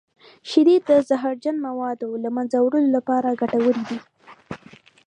[0.49, 3.99] شیدې د زهرجن موادو د له منځه وړلو لپاره ګټورې دي.